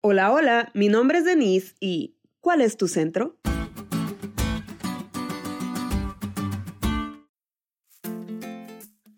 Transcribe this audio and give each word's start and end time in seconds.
Hola, 0.00 0.30
hola, 0.30 0.70
mi 0.74 0.88
nombre 0.88 1.18
es 1.18 1.24
Denise 1.24 1.74
y 1.80 2.14
¿cuál 2.40 2.60
es 2.60 2.76
tu 2.76 2.86
centro? 2.86 3.36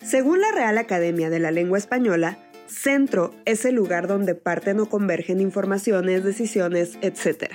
Según 0.00 0.40
la 0.40 0.50
Real 0.52 0.78
Academia 0.78 1.28
de 1.28 1.38
la 1.38 1.50
Lengua 1.50 1.76
Española, 1.76 2.38
centro 2.66 3.34
es 3.44 3.66
el 3.66 3.74
lugar 3.74 4.06
donde 4.06 4.34
parten 4.34 4.80
o 4.80 4.88
convergen 4.88 5.42
informaciones, 5.42 6.24
decisiones, 6.24 6.96
etc. 7.02 7.52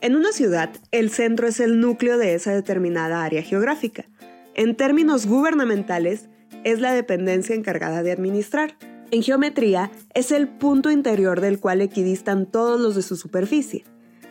En 0.00 0.14
una 0.14 0.30
ciudad, 0.30 0.70
el 0.92 1.10
centro 1.10 1.48
es 1.48 1.58
el 1.58 1.80
núcleo 1.80 2.18
de 2.18 2.34
esa 2.34 2.54
determinada 2.54 3.24
área 3.24 3.42
geográfica. 3.42 4.04
En 4.54 4.76
términos 4.76 5.26
gubernamentales, 5.26 6.28
es 6.62 6.80
la 6.80 6.94
dependencia 6.94 7.56
encargada 7.56 8.04
de 8.04 8.12
administrar. 8.12 8.76
En 9.12 9.22
geometría, 9.24 9.90
es 10.14 10.30
el 10.30 10.46
punto 10.46 10.88
interior 10.88 11.40
del 11.40 11.58
cual 11.58 11.80
equidistan 11.80 12.46
todos 12.46 12.80
los 12.80 12.94
de 12.94 13.02
su 13.02 13.16
superficie. 13.16 13.84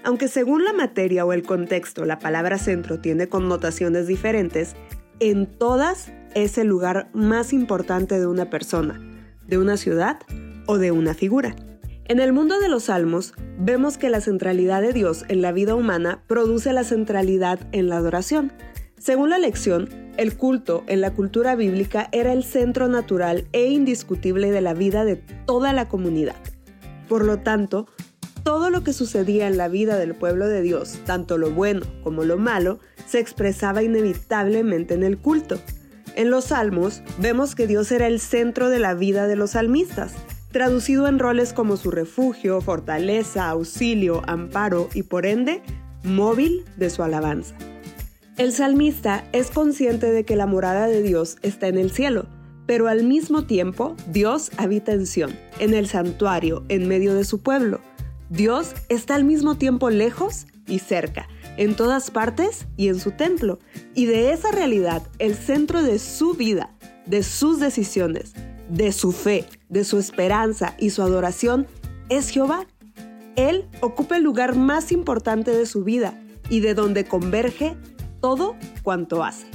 Aunque 0.06 0.30
según 0.30 0.64
la 0.64 0.72
materia 0.72 1.26
o 1.26 1.34
el 1.34 1.44
contexto 1.44 2.06
la 2.06 2.20
palabra 2.20 2.58
centro 2.58 3.00
tiene 3.00 3.28
connotaciones 3.28 4.08
diferentes, 4.08 4.76
en 5.20 5.48
todas 5.48 6.14
es 6.34 6.58
el 6.58 6.68
lugar 6.68 7.10
más 7.14 7.52
importante 7.52 8.18
de 8.20 8.28
una 8.28 8.50
persona, 8.50 9.02
de 9.46 9.58
una 9.58 9.76
ciudad 9.76 10.20
o 10.66 10.78
de 10.78 10.92
una 10.92 11.14
figura. 11.14 11.58
En 12.06 12.22
el 12.22 12.32
mundo 12.32 12.58
de 12.62 12.70
los 12.70 12.84
salmos, 12.84 13.34
vemos 13.60 13.98
que 13.98 14.10
la 14.10 14.22
centralidad 14.22 14.82
de 14.82 14.94
Dios 14.94 15.26
en 15.28 15.42
la 15.42 15.52
vida 15.52 15.76
humana 15.76 16.24
produce 16.26 16.72
la 16.72 16.86
centralidad 16.86 17.60
en 17.74 17.90
la 17.90 17.98
adoración. 17.98 18.54
Según 19.00 19.30
la 19.30 19.38
lección, 19.38 19.88
el 20.18 20.36
culto 20.36 20.84
en 20.88 21.00
la 21.00 21.14
cultura 21.14 21.56
bíblica 21.56 22.10
era 22.12 22.34
el 22.34 22.44
centro 22.44 22.90
natural 22.90 23.48
e 23.54 23.68
indiscutible 23.68 24.52
de 24.52 24.60
la 24.60 24.74
vida 24.74 25.06
de 25.06 25.16
toda 25.16 25.72
la 25.72 25.88
comunidad. 25.88 26.36
Por 27.08 27.24
lo 27.24 27.40
tanto, 27.40 27.88
todo 28.44 28.70
lo 28.70 28.84
que 28.84 28.92
sucedía 28.92 29.48
en 29.48 29.58
la 29.58 29.70
vida 29.70 29.98
del 29.98 30.16
pueblo 30.16 30.48
de 30.48 30.62
Dios, 30.62 31.00
tanto 31.06 31.38
lo 31.38 31.52
bueno 31.52 31.86
como 32.04 32.26
lo 32.26 32.38
malo, 32.38 32.80
se 33.08 33.20
expresaba 33.20 33.84
inevitablemente 33.84 34.96
en 34.96 35.04
el 35.04 35.18
culto. 35.18 35.58
En 36.16 36.30
los 36.30 36.46
salmos 36.46 37.02
vemos 37.20 37.56
que 37.56 37.68
Dios 37.68 37.94
era 37.94 38.06
el 38.08 38.20
centro 38.20 38.70
de 38.70 38.80
la 38.80 38.96
vida 38.96 39.28
de 39.28 39.38
los 39.38 39.52
salmistas, 39.52 40.14
traducido 40.52 41.08
en 41.08 41.20
roles 41.20 41.54
como 41.54 41.78
su 41.78 41.90
refugio, 41.90 42.60
fortaleza, 42.60 43.48
auxilio, 43.48 44.24
amparo 44.28 44.90
y 44.94 45.04
por 45.04 45.26
ende, 45.26 45.62
móvil 46.04 46.66
de 46.76 46.90
su 46.90 47.02
alabanza. 47.02 47.56
El 48.40 48.54
salmista 48.54 49.26
es 49.34 49.52
consciente 49.52 50.14
de 50.14 50.24
que 50.24 50.38
la 50.38 50.46
morada 50.46 50.88
de 50.88 51.04
Dios 51.04 51.36
está 51.42 51.68
en 51.68 51.78
el 51.78 51.92
cielo, 51.92 52.26
pero 52.66 52.88
al 52.88 53.04
mismo 53.04 53.44
tiempo 53.44 53.98
Dios 54.08 54.52
habita 54.56 54.94
en 54.94 55.08
Sión, 55.08 55.36
en 55.60 55.74
el 55.74 55.88
santuario, 55.88 56.64
en 56.70 56.88
medio 56.88 57.14
de 57.16 57.26
su 57.26 57.42
pueblo. 57.42 57.82
Dios 58.30 58.76
está 58.88 59.16
al 59.16 59.26
mismo 59.26 59.56
tiempo 59.56 59.90
lejos 59.90 60.48
y 60.68 60.80
cerca, 60.80 61.28
en 61.58 61.76
todas 61.76 62.12
partes 62.12 62.66
y 62.78 62.88
en 62.88 63.02
su 63.02 63.12
templo. 63.12 63.60
Y 63.94 64.06
de 64.06 64.32
esa 64.32 64.52
realidad, 64.54 65.04
el 65.20 65.36
centro 65.36 65.84
de 65.84 66.00
su 66.00 66.34
vida, 66.34 66.74
de 67.08 67.24
sus 67.24 67.60
decisiones, 67.60 68.36
de 68.70 68.94
su 68.94 69.12
fe, 69.12 69.48
de 69.68 69.84
su 69.84 70.00
esperanza 70.00 70.76
y 70.80 70.92
su 70.92 71.02
adoración 71.02 71.68
es 72.08 72.30
Jehová. 72.30 72.68
Él 73.36 73.68
ocupa 73.82 74.16
el 74.16 74.24
lugar 74.24 74.56
más 74.56 74.94
importante 74.94 75.52
de 75.52 75.66
su 75.66 75.84
vida 75.84 76.14
y 76.50 76.62
de 76.62 76.74
donde 76.74 77.04
converge 77.04 77.76
todo 78.20 78.56
cuanto 78.84 79.24
hace. 79.24 79.48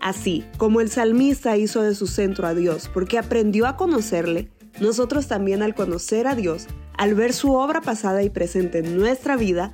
Así 0.00 0.44
como 0.56 0.80
el 0.80 0.90
salmista 0.90 1.56
hizo 1.56 1.82
de 1.82 1.94
su 1.94 2.06
centro 2.06 2.46
a 2.46 2.54
Dios 2.54 2.90
porque 2.92 3.18
aprendió 3.18 3.66
a 3.66 3.76
conocerle, 3.76 4.50
nosotros 4.80 5.26
también 5.26 5.62
al 5.62 5.74
conocer 5.74 6.26
a 6.26 6.34
Dios, 6.34 6.66
al 6.96 7.14
ver 7.14 7.32
su 7.32 7.54
obra 7.54 7.80
pasada 7.80 8.22
y 8.22 8.30
presente 8.30 8.78
en 8.78 8.96
nuestra 8.96 9.36
vida, 9.36 9.72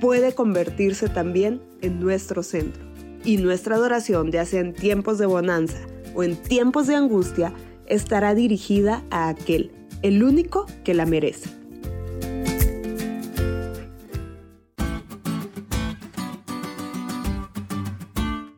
puede 0.00 0.34
convertirse 0.34 1.08
también 1.08 1.62
en 1.80 2.00
nuestro 2.00 2.42
centro. 2.42 2.82
Y 3.24 3.36
nuestra 3.38 3.76
adoración, 3.76 4.30
ya 4.30 4.44
sea 4.44 4.60
en 4.60 4.72
tiempos 4.72 5.18
de 5.18 5.26
bonanza 5.26 5.78
o 6.14 6.22
en 6.22 6.36
tiempos 6.36 6.86
de 6.86 6.96
angustia, 6.96 7.52
estará 7.86 8.34
dirigida 8.34 9.04
a 9.10 9.28
aquel, 9.28 9.70
el 10.02 10.22
único 10.22 10.66
que 10.84 10.94
la 10.94 11.06
merece. 11.06 11.61